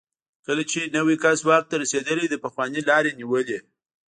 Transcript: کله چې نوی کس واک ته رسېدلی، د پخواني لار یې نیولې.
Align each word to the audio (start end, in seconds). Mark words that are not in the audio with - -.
کله 0.45 0.63
چې 0.71 0.79
نوی 0.95 1.15
کس 1.23 1.39
واک 1.47 1.63
ته 1.69 1.75
رسېدلی، 1.83 2.25
د 2.29 2.35
پخواني 2.43 2.81
لار 2.89 3.03
یې 3.07 3.13
نیولې. 3.19 3.59